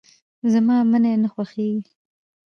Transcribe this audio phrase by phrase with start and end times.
[0.51, 1.91] زما منی نه خوښيږي.